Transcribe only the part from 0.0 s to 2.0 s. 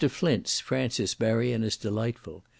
Flint's Francis Berrian is